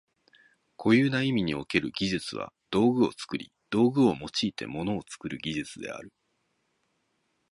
[0.77, 6.11] 固有な意味における技術は道具を作り、道具を用いて物を作る技術である。